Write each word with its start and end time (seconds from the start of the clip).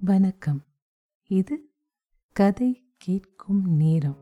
வணக்கம். 0.00 0.62
இது 1.28 1.70
கதை 2.32 2.90
கேட்கும் 2.96 3.76
நேரம். 3.76 4.16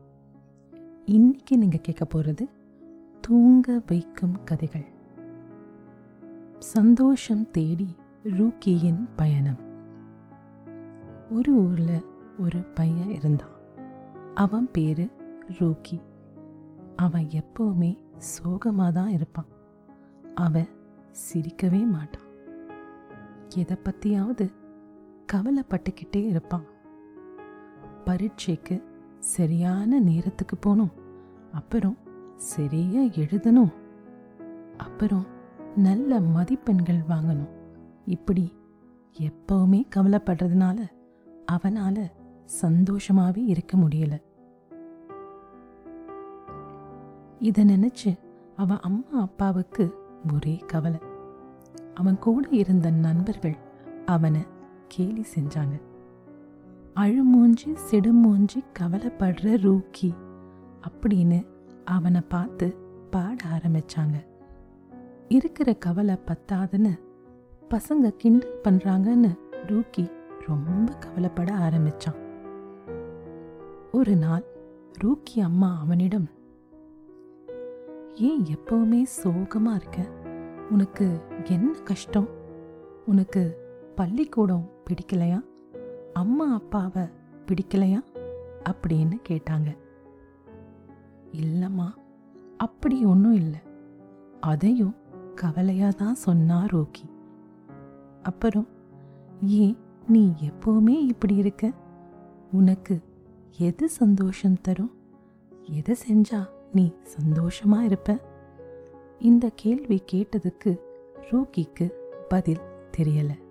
இன்னைக்கு 1.05 1.57
நீங்க 1.57 1.77
கேட்க 1.77 2.07
போறது 2.13 2.45
தூங்க 3.21 3.81
வைக்கும் 3.87 4.43
கதைகள். 4.43 4.85
சந்தோஷம் 6.59 7.51
தேடி 7.51 7.95
ரூக்கியின் 8.23 9.07
பயணம். 9.15 9.57
ஒரு 11.31 11.53
ஊர்ல 11.53 12.01
ஒரு 12.39 12.59
பையன் 12.59 13.09
இருந்தான். 13.09 13.55
அவன் 14.33 14.71
பேரு 14.71 15.09
ரூக்கி. 15.59 16.01
அவன் 16.95 17.25
எப்பவுமே 17.25 17.97
சோகமாக 18.17 18.91
தான் 18.91 19.09
இருப்பான். 19.09 19.47
அவன் 20.35 20.67
சிரிக்கவே 21.33 21.87
மாட்டான். 21.87 22.25
எதை 23.55 23.77
பற்றியாவது 23.83 24.56
கவலைப்பட்டுக்கிட்டே 25.33 26.25
இருப்பான். 26.25 26.63
பரீட்சைக்கு 28.03 28.83
சரியான 29.19 29.99
நேரத்துக்கு 29.99 30.57
போகணும். 30.57 30.91
அப்புறம் 31.51 31.97
சரியா 32.35 33.01
எழுதணும். 33.01 33.73
அப்புறம் 34.77 35.25
நல்ல 35.75 36.19
மதிப்பெண்கள் 36.19 37.01
வாங்கணும். 37.09 37.49
இப்படி 38.05 38.55
எப்பவுமே 39.19 39.87
கவலைப்படுறதுனால 39.95 40.87
அவனால 41.51 42.11
சந்தோஷமாவே 42.61 43.45
இருக்க 43.45 43.77
முடியல. 43.77 44.21
இதை 47.39 47.65
நினைச்சு 47.65 48.19
அவன் 48.55 48.79
அம்மா 48.79 49.21
அப்பாவுக்கு 49.21 49.93
ஒரே 50.33 50.57
கவலை. 50.57 50.99
அவன் 51.93 52.19
கூட 52.19 52.47
இருந்த 52.49 52.91
நண்பர்கள் 52.91 53.57
அவனை 54.05 54.55
கேலி 54.87 55.25
செஞ்சாங்க. 55.35 55.81
அழுமூஞ்சி 56.95 57.77
சிடுமூஞ்சி 57.91 58.63
கவலைப்படுற 58.79 59.57
ரூக்கி 59.57 60.13
அப்படின்னு 60.87 61.47
அவனை 61.85 62.21
பார்த்து 62.21 62.75
பாட 63.09 63.35
ஆரம்பிச்சாங்க. 63.57 64.25
இருக்கிற 65.27 65.73
கவலை 65.73 66.17
பத்தாதுன்னு 66.25 66.99
பசங்க 67.69 68.09
கிண்டல் 68.09 68.61
பண்றாங்கன்னு 68.63 69.37
ரூக்கி 69.67 70.11
ரொம்ப 70.47 70.93
கவலைப்பட 70.93 71.53
ஆரம்பிச்சான். 71.53 72.25
ஒரு 73.91 74.15
நாள் 74.15 74.43
ரூக்கி 75.03 75.39
அம்மா 75.39 75.79
அவனிடம் 75.79 76.29
ஏன் 78.15 78.43
எப்பவுமே 78.43 79.03
சோகமா 79.23 79.75
இருக்க? 79.75 80.09
உனக்கு 80.69 81.21
என்ன 81.43 81.77
கஷ்டம்? 81.79 82.27
உனக்கு 83.05 83.66
பள்ளிக்கூடம் 83.97 84.69
பிடிக்கலையா? 84.85 85.39
அம்மா 86.13 86.53
அப்பாவை 86.53 87.03
பிடிக்கலையா? 87.47 88.01
அப்படின்னு 88.69 89.15
கேட்டாங்க. 89.29 89.77
இல்லைம்மா 91.31 91.87
அப்படி 92.57 93.05
ஒன்றும் 93.05 93.33
இல்லை. 93.33 93.59
அதையும் 94.39 94.95
கவலையாக 95.35 95.91
தான் 95.91 96.15
சொன்னா 96.15 96.65
ரோக்கி 96.65 97.05
அப்புறம் 98.23 98.67
ஏன் 99.41 99.77
நீ 100.07 100.33
எப்போவுமே 100.41 100.89
இப்படி 100.89 101.35
இருக்க? 101.35 101.71
உனக்கு 102.51 103.01
எது 103.57 103.89
சந்தோஷம் 103.89 104.61
தரும்? 104.61 104.91
எதை 105.61 105.95
செஞ்சா 106.07 106.45
நீ 106.73 106.93
சந்தோஷமா 107.17 107.81
இருப்ப? 107.81 108.19
இந்த 109.19 109.51
கேள்வி 109.55 110.01
கேட்டதுக்கு 110.11 110.79
ரூகிக்கு 111.31 111.91
பதில் 112.27 112.63
தெரியலை. 112.97 113.45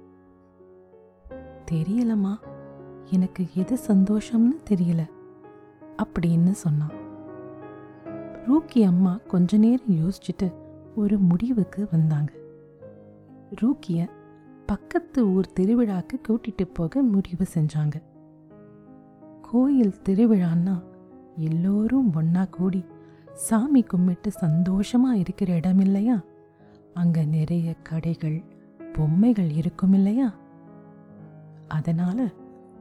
தெரியலம்மா. 1.71 2.37
எனக்கு 3.11 3.47
எது 3.55 3.79
சந்தோஷம்னு 3.87 4.57
தெரியல 4.71 5.07
அப்படின்னு 6.03 6.51
சொன்னான். 6.51 7.05
ரூக்கி 8.47 8.87
அம்மா 8.87 9.19
கொஞ்ச 9.29 9.57
நேரம் 9.57 9.91
யோசிச்சுட்டு 9.91 10.55
ஒரு 10.97 11.19
முடிவுக்கு 11.19 11.89
வந்தாங்க. 11.91 12.33
ரூக்கிய 13.51 14.09
பக்கத்து 14.67 15.29
ஊர் 15.29 15.53
திருவிழாக்கு 15.61 16.21
கூட்டிட்டு 16.29 16.65
போக 16.73 17.03
முடிவு 17.03 17.47
செஞ்சாங்க. 17.55 18.03
கோயில் 19.43 19.95
திருவிழான்னா 20.09 20.83
எல்லோரும் 21.37 22.13
ஒன்னா 22.15 22.51
கூடி 22.51 22.85
சாமி 23.33 23.83
கும்பிட்டு 23.83 24.31
சந்தோஷமா 24.41 25.13
இருக்கிற 25.13 25.55
இடம் 25.55 25.81
இல்லையா 25.81 26.21
அங்க 26.95 27.25
நிறைய 27.25 27.75
கடைகள் 27.83 28.45
பொம்மைகள் 28.93 29.51
இருக்கும் 29.51 29.93
இல்லையா? 29.93 30.35
அதனால 31.69 32.29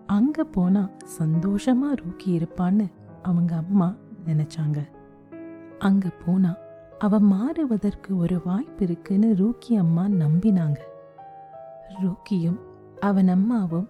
அங்க 0.07 0.43
போனா 0.43 0.89
சந்தோஷமா 1.19 1.93
ரூக்கி 1.93 2.25
இருப்பான்னு 2.25 2.91
அவங்க 3.21 3.55
அம்மா 3.55 3.95
நினைச்சாங்க. 4.25 4.89
அங்க 5.79 6.09
போனா 6.25 6.55
அவ 6.99 7.19
மாறுவதற்கு 7.19 8.17
ஒரு 8.17 8.41
வாய்ப்பு 8.45 8.83
இருக்குன்னு 8.83 9.33
ரூக்கி 9.33 9.77
அம்மா 9.77 10.05
நம்பினாங்க. 10.05 10.77
ரூக்கியும் 12.03 12.59
அவன் 12.99 13.27
அம்மாவும் 13.27 13.89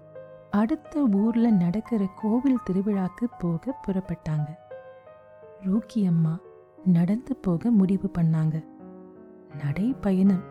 அடுத்த 0.52 1.08
ஊர்ல 1.12 1.50
நடக்கிற 1.50 2.08
கோவில் 2.16 2.60
திருவிழாக்கு 2.70 3.26
போக 3.40 3.80
புறப்பட்டாங்க. 3.88 4.58
ரூக்கி 5.62 6.08
அம்மா 6.08 6.40
நடந்து 6.86 7.36
போக 7.36 7.72
முடிவு 7.72 8.12
பண்ணாங்க. 8.18 8.66
நடைப்பயணம் 9.58 10.44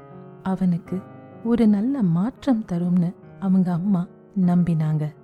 அவனுக்கு 0.42 1.00
ஒரு 1.44 1.68
நல்ல 1.68 2.02
மாற்றம் 2.02 2.64
தரும்னு 2.72 3.14
அவங்க 3.40 3.72
அம்மா 3.72 4.06
நம்பினாங்க. 4.40 5.14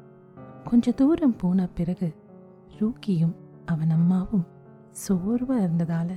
கொஞ்ச 0.65 0.91
தூரம் 0.91 1.37
போன 1.37 1.69
பிறகு 1.75 2.15
ரூக்கியும் 2.81 3.35
அவன் 3.67 3.91
அம்மாவும் 3.91 4.47
சோர்வாக 4.91 5.69
இருந்ததால 5.69 6.11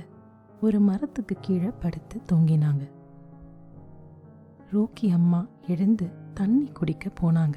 ஒரு 0.60 0.80
மரத்துக்கு 0.80 1.36
கீழே 1.40 1.70
படுத்து 1.80 2.20
தூங்கினாங்க. 2.32 2.90
ரூக்கி 4.72 5.12
அம்மா 5.12 5.46
எழுந்து 5.66 6.10
தண்ணி 6.34 6.64
குடிக்க 6.64 7.10
போனாங்க. 7.20 7.54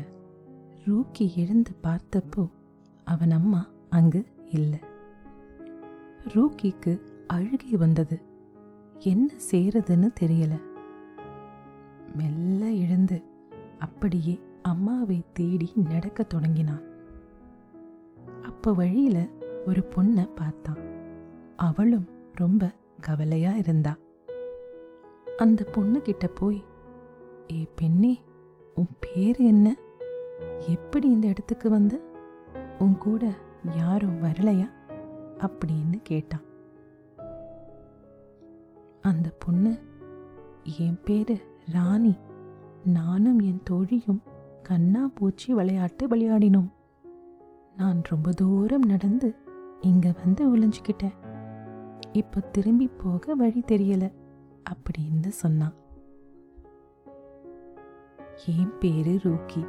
ரூக்கி 0.86 1.36
எழுந்து 1.36 1.72
பார்த்தப்போ 1.84 2.50
அவன் 3.04 3.31
அம்மா 3.31 3.68
அங்கு 3.90 4.25
இல்லை. 4.50 4.80
ரூக்கிக்கு 6.28 7.00
அழுகி 7.28 7.78
வந்தது. 7.78 8.22
என்ன 9.00 9.34
செய்யறதுன்னு 9.52 10.14
தெரியல. 10.19 10.62
மெல்ல 12.16 12.69
எழுந்து 12.69 13.24
அப்படியே 13.80 14.40
அம்மாவை 14.67 15.23
தேடி 15.33 15.72
நடக்க 15.75 16.23
தொடங்கினான். 16.23 16.81
அப்ப 18.41 18.73
வழியில 18.73 19.28
ஒரு 19.66 19.85
பொண்ணை 19.95 20.29
பார்த்தான். 20.35 20.78
அவளும் 21.55 22.07
ரொம்ப 22.33 22.72
கவலையா 23.01 23.56
இருந்தா. 23.56 23.97
அந்த 25.38 25.63
பொண்ணு 25.63 26.01
கிட்ட 26.01 26.27
போய் 26.27 26.63
ஏ 27.51 27.67
பெண்ணே 27.75 28.22
உன் 28.75 28.88
பேர் 29.00 29.38
என்ன? 29.38 29.75
எப்படி 30.67 31.11
இந்த 31.11 31.27
இடத்துக்கு 31.27 31.69
வந்த? 31.69 32.01
உன் 32.79 32.97
கூட 32.97 33.33
யாரும் 33.77 34.22
வரலையா? 34.22 34.69
அப்படின்னு 35.38 36.00
கேட்டான். 36.03 36.45
அந்த 39.01 39.29
பொண்ணு 39.39 39.79
என் 40.79 41.00
பேரு 41.03 41.41
ராணி. 41.72 42.16
நானும் 42.85 43.39
என் 43.39 43.63
தோழியும் 43.63 44.22
கண்ணா 44.67 45.11
பூச்சி 45.13 45.53
விளையாட்டு 45.53 46.07
விளையாடினோம். 46.07 46.69
நான் 47.78 48.01
ரொம்ப 48.03 48.31
தூரம் 48.31 48.85
நடந்து 48.85 49.35
இங்க 49.81 50.13
வந்து 50.17 50.57
ஒளிஞ்சுக்கிட்டேன் 50.57 51.13
இப்ப 52.11 52.39
திரும்பி 52.39 52.88
போக 52.88 53.35
வழி 53.35 53.63
தெரியல 53.67 54.11
அப்படின்னு 54.69 55.27
சொன்னான். 55.27 55.73
என் 58.45 58.77
பேரு 58.79 59.19
ரூக்கி 59.23 59.67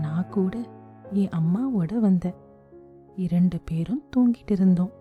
நான் 0.00 0.28
கூட 0.28 0.68
என் 1.12 1.28
அம்மாவோட 1.28 1.98
வந்தேன். 1.98 2.34
இரண்டு 3.16 3.60
பேரும் 3.60 4.04
தூங்கிட்டு 4.16 4.50
இருந்தோம். 4.50 4.92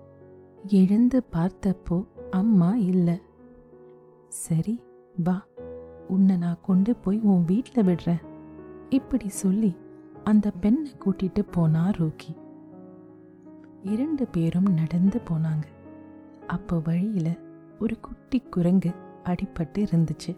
எழுந்து 0.68 1.24
பார்த்தப்போ 1.32 2.06
அம்மா 2.30 2.76
இல்லை. 2.76 3.22
சரி 4.28 4.82
வா. 5.24 5.46
உன்னை 6.08 6.38
நான் 6.38 6.60
கொண்டு 6.62 6.96
போய் 6.96 7.20
உன் 7.20 7.46
வீட்டில் 7.46 7.86
விடுறேன். 7.86 8.30
இப்படி 8.92 9.30
சொல்லி 9.30 9.76
அந்த 10.24 10.52
பெண்ணை 10.52 10.92
கூட்டிட்டு 11.06 11.44
போனா 11.52 11.90
ரூகி. 11.90 12.36
இரண்டு 13.84 14.28
பேரும் 14.28 14.74
நடந்து 14.74 15.22
போனாங்க. 15.30 15.64
அப்போ 16.48 16.82
வழியில 16.84 17.30
ஒரு 17.80 18.00
குட்டி 18.00 18.40
குரங்கு 18.40 18.92
அடிபட்டு 19.24 19.78
இருந்துச்சு. 19.78 20.38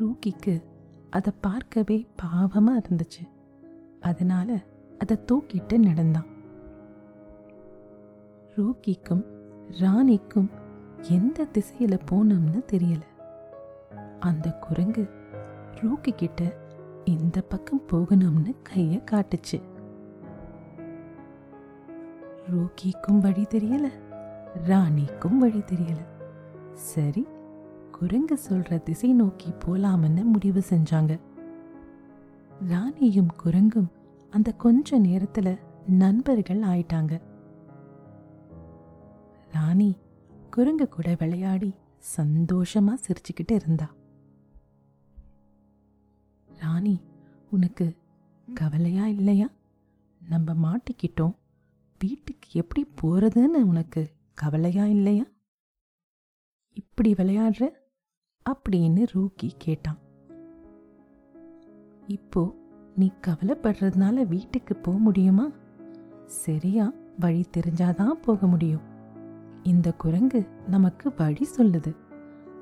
ரூகிக்கு 0.00 0.62
அதை 1.10 1.32
பார்க்கவே 1.40 2.06
பாவமா 2.22 2.80
இருந்துச்சு. 2.82 3.28
அதனால 4.00 4.62
அதை 4.98 5.20
தூக்கிட்டு 5.32 5.78
நடந்தான். 5.78 6.26
ரூகிக்கும் 8.56 9.24
ராணிக்கும் 9.68 10.50
எந்த 11.00 11.46
திசையில 11.52 11.98
போனோம்னு 12.10 12.62
தெரியல. 12.72 13.02
அந்த 14.20 14.50
குரங்கு 14.50 15.08
ரூகி 15.80 16.12
கிட்ட 16.12 16.62
இந்த 17.04 17.40
பக்கம் 17.40 17.82
போகணும்னு 17.88 18.54
கைய 18.68 19.02
காட்டுச்சு. 19.10 19.62
ரோக்கிக்கும் 22.50 23.18
வழி 23.18 23.42
தெரியல 23.42 23.92
ராணிக்கும் 24.66 25.38
வழி 25.38 25.58
தெரியல. 25.58 26.06
சரி 26.72 27.26
குரங்கு 27.92 28.38
சொல்ற 28.48 28.82
திசை 28.82 29.12
நோக்கி 29.12 29.50
போலாம்னு 29.50 30.24
முடிவு 30.24 30.62
செஞ்சாங்க. 30.68 31.20
ராணியும் 32.68 33.32
குரங்கும் 33.44 33.88
அந்த 34.30 34.52
கொஞ்ச 34.52 35.00
நேரத்துல 35.00 35.58
நண்பர்கள் 35.86 36.60
ஆயிட்டாங்க. 36.60 37.20
ராணி 39.52 39.96
குரங்கு 40.50 40.88
கூட 40.88 41.16
விளையாடி 41.18 41.74
சந்தோஷமா 42.16 42.94
சிரிச்சுக்கிட்டு 43.08 43.52
இருந்தா. 43.52 43.93
ராணி 46.60 47.00
உனக்கு 47.50 47.96
கவலையா 48.54 49.06
இல்லையா? 49.06 49.48
நம்ம 50.28 50.54
மாட்டிக்கிட்டோம். 50.54 51.34
வீட்டுக்கு 51.98 52.48
எப்படி 52.52 52.86
போறதுன்னு 53.02 53.62
உனக்கு 53.62 54.10
கவலையா 54.34 54.86
இல்லையா? 54.86 55.24
இப்படி 56.72 57.12
விளையாடுற? 57.12 57.68
அப்படின்னு 58.50 59.06
ரூக்கி 59.14 59.50
கேட்டான். 59.58 59.98
இப்போ 62.06 62.54
நீ 62.96 63.10
கவலைப்படுறதுனால 63.26 64.26
வீட்டுக்கு 64.26 64.76
போக 64.76 64.98
முடியுமா? 64.98 65.50
சரியா 66.26 66.92
வழி 67.18 67.44
தெரிஞ்சாதான் 67.56 68.10
போக 68.10 68.46
முடியும். 68.46 68.80
இந்த 69.62 69.92
குரங்கு 69.92 70.46
நமக்கு 70.66 71.12
வழி 71.16 71.46
சொல்லுது. 71.56 71.96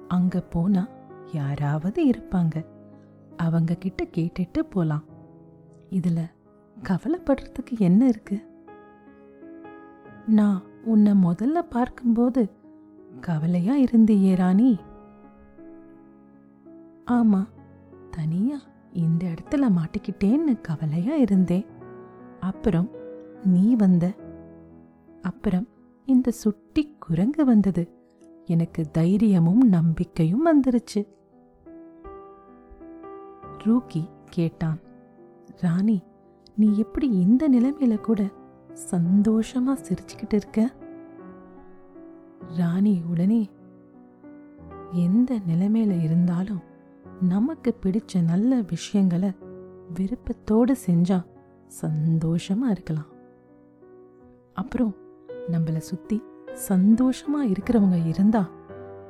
அங்க 0.08 0.40
போனா 0.40 0.88
யாராவது 1.32 2.08
இருப்பாங்க. 2.08 2.71
அவங்க 3.42 3.74
கிட்ட 3.74 4.04
கேட்டுட்டு 4.04 4.60
போலாம். 4.70 5.04
இதுல 5.90 6.20
கவலைப்படுறதுக்கு 6.82 7.78
என்ன 7.78 8.06
இருக்கு? 8.06 8.38
நான் 10.26 10.62
உன்னை 10.84 11.12
முதல்ல 11.12 11.58
பார்க்கும்போது 11.70 12.50
கவலையா 13.20 13.76
இருந்தியே 13.78 14.36
ராணி. 14.36 14.78
ஆமா 17.06 17.46
தனியா 18.10 18.56
இந்த 18.92 19.26
இடத்துல 19.26 19.70
மாட்டிக்கிட்டேன்னு 19.78 20.60
கவலையா 20.60 21.14
இருந்தேன். 21.14 21.66
அப்புறம் 22.40 22.90
நீ 23.44 23.74
வந்த 23.74 24.12
அப்புறம் 25.22 25.68
இந்த 26.06 26.30
சுட்டி 26.30 26.96
குரங்கு 26.98 27.44
வந்தது. 27.44 27.84
எனக்கு 28.46 28.90
தைரியமும் 28.90 29.68
நம்பிக்கையும் 29.68 30.46
வந்துருச்சு. 30.46 31.02
ரூக்கி 33.64 34.08
கேட்டான். 34.30 34.78
ராணி 35.60 36.02
நீ 36.56 36.76
எப்படி 36.76 37.08
இந்த 37.08 37.48
நிலைமையில 37.48 38.00
கூட 38.00 38.22
சந்தோஷமா 38.90 39.74
சிரிச்சுக்கிட்டு 39.76 40.34
இருக்க? 40.34 40.70
ராணி 42.56 43.02
உடனே 43.10 43.48
எந்த 44.92 45.40
நிலைமையில 45.48 46.02
இருந்தாலும் 46.02 46.60
நமக்கு 47.20 47.76
பிடிச்ச 47.82 48.22
நல்ல 48.24 48.60
விஷயங்களை 48.60 49.30
விருப்பத்தோடு 49.94 50.76
செஞ்சா 50.86 51.24
சந்தோஷமா 51.82 52.68
இருக்கலாம். 52.70 53.10
அப்புறம் 54.52 54.94
நம்மள 55.50 55.76
சுத்தி 55.76 56.22
சந்தோஷமா 56.68 57.38
இருக்கிறவங்க 57.42 58.06
இருந்தா 58.06 58.50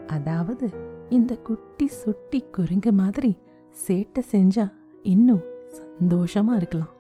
அதாவது 0.07 0.71
இந்த 1.09 1.39
குட்டி 1.39 1.87
சுட்டி 1.87 2.45
குரங்கு 2.53 2.93
மாதிரி 2.93 3.39
சேட்டை 3.73 4.23
செஞ்சா 4.33 4.73
இன்னும் 5.03 5.43
சந்தோஷமா 5.79 6.57
இருக்கலாம். 6.57 6.93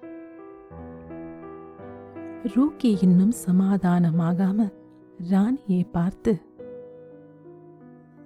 ரூக்கி 2.42 3.02
இன்னும் 3.02 3.32
சமாதானமாகாம 3.46 4.72
ராணியை 5.28 5.84
பார்த்து 5.84 6.40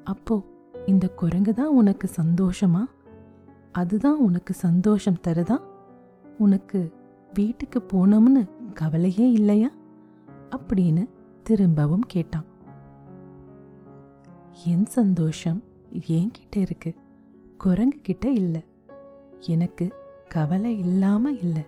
அப்போ 0.05 0.43
இந்த 0.87 1.09
குரங்கு 1.09 1.55
தான் 1.55 1.67
உனக்கு 1.67 2.11
சந்தோஷமா? 2.17 2.85
அதுதான் 3.73 4.19
உனக்கு 4.19 4.55
சந்தோஷம் 4.55 5.21
தருதா? 5.27 5.57
உனக்கு 6.39 6.93
வீட்டுக்கு 7.35 7.83
போனோம்னு 7.93 8.49
கவலையே 8.75 9.31
இல்லையா? 9.31 9.71
அப்படின்னு 10.51 11.09
திரும்பவும் 11.43 12.07
கேட்டான். 12.07 12.45
என் 14.67 14.87
சந்தோஷம் 14.87 15.63
என்கிட்ட 16.09 16.57
இருக்குது 16.57 17.05
குரங்கு 17.59 17.99
கிட்ட 18.03 18.31
இல்லை. 18.31 18.65
எனக்கு 19.41 19.93
கவலை 20.29 20.79
இல்லாம 20.79 21.33
இல்லை. 21.33 21.67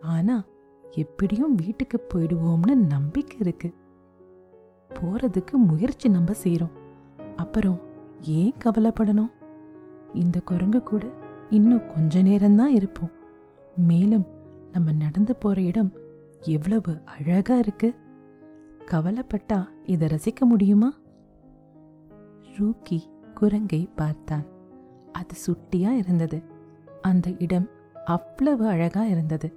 ஆனா 0.00 0.44
எப்படியும் 0.90 1.54
வீட்டுக்கு 1.54 2.06
போயிடுவோம்னு 2.14 2.74
நம்பிக்கை 2.74 3.36
இருக்கு. 3.40 3.74
போறதுக்கு 4.88 5.52
முயற்சி 5.52 6.08
நம்ம 6.08 6.32
செய்யறோம் 6.42 6.70
அப்புறம் 7.36 7.80
ஏன் 8.20 8.54
கவலைப்படணும்? 8.64 9.30
இந்த 10.14 10.40
குரங்கு 10.40 10.82
கூட 10.82 11.06
இன்னும் 11.50 11.86
கொஞ்ச 11.94 12.22
நேரம்தான் 12.22 12.64
இருப்போம். 12.64 13.10
மேலும் 13.76 14.26
நம்ம 14.72 14.92
நடந்து 14.92 15.36
போற 15.36 15.60
இடம் 15.60 15.92
எவ்வளவு 16.40 17.00
அழகா 17.04 17.56
இருக்கு. 17.56 17.94
கவலைப்பட்டா 18.90 19.68
இதை 19.84 20.08
ரசிக்க 20.08 20.40
முடியுமா? 20.40 20.94
ரூக்கி 22.58 23.00
குரங்கை 23.34 23.88
பார்த்தான். 23.96 24.54
அது 25.16 25.34
சுட்டியா 25.46 25.90
இருந்தது. 25.92 26.38
அந்த 27.02 27.26
இடம் 27.38 27.68
அவ்வளவு 28.04 28.64
அழகா 28.66 29.02
இருந்தது. 29.04 29.48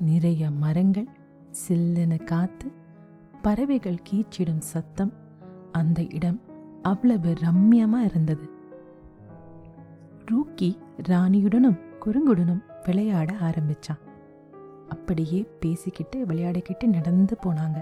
நிறைய 0.00 0.50
மரங்கள் 0.50 1.08
சில்லுன்னு 1.60 2.18
காத்து 2.24 2.68
பறவைகள் 3.42 4.04
கீச்சிடும் 4.10 4.64
சத்தம் 4.72 5.12
அந்த 5.72 6.00
இடம் 6.10 6.40
அவ்வளவு 6.82 7.30
ரம்யமா 7.44 8.00
இருந்தது. 8.00 8.46
ரூக்கி 10.30 10.70
ராணியுடனும் 11.08 11.80
குரங்குடனும் 12.04 12.62
விளையாட 12.84 13.34
ஆரம்பிச்சான் 13.40 14.02
அப்படியே 14.88 15.40
பேசிக்கிட்டு 15.60 16.18
விளையாடிக்கிட்டு 16.24 16.86
நடந்து 16.86 17.36
போனாங்க. 17.44 17.78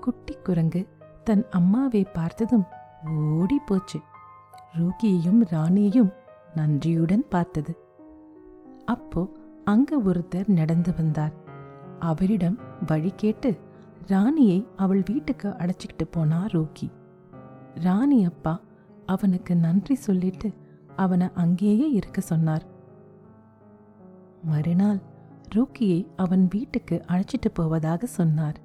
குட்டி 0.00 0.34
குரங்கு 0.44 0.82
தன் 1.24 1.44
அம்மாவை 1.50 2.02
பார்த்ததும் 2.12 2.66
ஓடி 3.38 3.58
போச்சு 3.66 3.98
ரூக்கியையும் 4.74 5.40
ராணியையும் 5.44 6.12
நன்றியுடன் 6.54 7.28
பார்த்தது. 7.28 7.78
அப்போ 8.84 9.32
அங்க 9.64 9.98
ஒருத்தர் 9.98 10.48
நடந்து 10.48 10.94
வந்தார். 10.94 11.32
அவரிடம் 11.98 12.58
வழி 12.86 13.12
கேட்டு 13.16 13.58
ராணியை 14.06 14.66
அவள் 14.76 15.02
வீட்டுக்கு 15.04 15.48
அழைச்சிக்கிட்டு 15.48 16.06
போனா 16.10 16.46
ரூக்கி 16.46 16.88
ராணி 17.74 18.24
அப்பா 18.24 18.60
அவனுக்கு 19.06 19.56
நன்றி 19.56 19.94
சொல்லிட்டு 19.94 20.52
அவனை 20.96 21.28
அங்கேயே 21.34 21.90
இருக்க 21.90 22.20
சொன்னார். 22.20 22.64
மறுநாள் 24.44 25.00
ரூக்கியை 25.54 26.06
அவன் 26.16 26.46
வீட்டுக்கு 26.50 27.04
அழைச்சிட்டு 27.08 27.50
போவதாக 27.52 28.06
சொன்னார். 28.06 28.60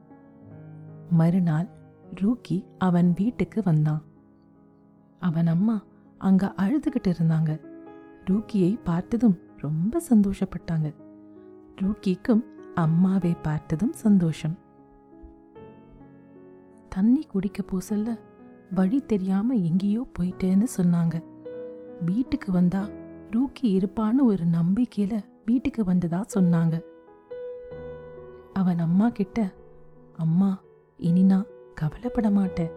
மறுநாள் 1.09 1.67
ரூக்கி 2.15 2.65
அவன் 2.77 3.13
வீட்டுக்கு 3.15 3.61
வந்தான். 3.65 4.03
அவன் 5.19 5.47
அம்மா 5.47 5.81
அங்க 6.21 6.53
அழுதுகிட்டு 6.57 7.11
இருந்தாங்க. 7.11 7.51
ரூக்கியை 8.25 8.79
பார்த்ததும் 8.83 9.37
ரொம்ப 9.57 10.01
சந்தோஷப்பட்டாங்க. 10.09 10.95
ரூக்கிக்கும் 11.81 12.43
அம்மாவை 12.75 13.35
பார்த்ததும் 13.41 13.93
சந்தோஷம். 13.93 14.57
தண்ணி 16.89 17.23
குடிக்க 17.23 17.63
பூசல்ல 17.71 18.19
வழி 18.73 18.99
தெரியாம 19.05 19.53
எங்கேயோ 19.53 20.07
போயிட்டேன்னு 20.19 20.67
சொன்னாங்க. 20.77 21.23
வீட்டுக்கு 22.05 22.51
வந்தா 22.51 22.89
ரூக்கி 23.31 23.61
இருப்பான்னு 23.61 24.23
ஒரு 24.23 24.45
நம்பிக்கையில 24.45 25.23
வீட்டுக்கு 25.45 25.83
வந்ததா 25.83 26.25
சொன்னாங்க. 26.35 26.81
அவன் 28.53 28.79
அம்மா 28.79 29.09
கிட்ட 29.09 29.53
அம்மா 30.17 30.61
இனி 30.97 31.23
நான் 31.23 31.51
கவலைப்பட 31.75 32.29
மாட்டேன். 32.29 32.71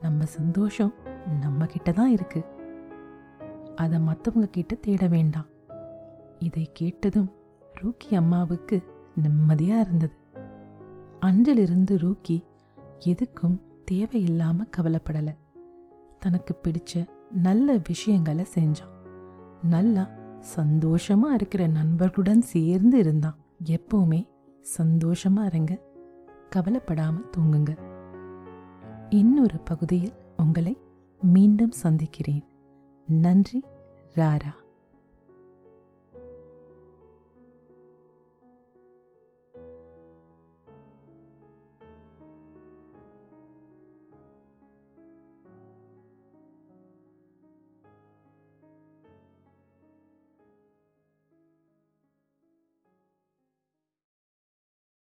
நம்ம 0.00 0.24
சந்தோஷம் 0.24 0.94
நம்ம 1.40 1.66
கிட்ட 1.66 1.92
தான் 1.92 2.10
இருக்கு. 2.10 2.44
அதை 3.82 3.98
மற்றவங்க 3.98 4.48
கிட்ட 4.50 4.74
தேட 4.74 5.06
வேண்டாம். 5.06 5.48
இதை 6.38 6.64
கேட்டதும் 6.72 7.30
ரூக்கி 7.80 8.10
அம்மாவுக்கு 8.14 8.76
நிம்மதியாக 9.22 9.84
இருந்தது. 9.84 10.16
அன்றிலிருந்து 11.20 11.94
ரூக்கி 11.96 12.36
எதுக்கும் 13.06 13.56
தேவையில்லாமல் 13.84 14.72
கவலைப்படலை. 14.76 15.34
தனக்கு 16.20 16.52
பிடிச்ச 16.62 17.08
நல்ல 17.46 17.78
விஷயங்களை 17.88 18.44
செஞ்சான். 18.54 18.94
நல்லா 19.62 20.04
சந்தோஷமாக 20.40 21.34
இருக்கிற 21.34 21.62
நண்பர்களுடன் 21.66 22.42
சேர்ந்து 22.54 22.98
இருந்தான். 22.98 23.38
எப்பவுமே 23.64 24.20
சந்தோஷமாக 24.60 25.50
இருங்க 25.52 25.74
கவலைப்படாமல் 26.50 27.30
தூங்குங்க. 27.36 27.72
இன்னொரு 29.10 29.58
பகுதியில் 29.60 30.14
உங்களை 30.36 30.74
மீண்டும் 31.20 31.74
சந்திக்கிறேன். 31.84 32.44
நன்றி 33.10 33.62
ராரா. 34.16 34.52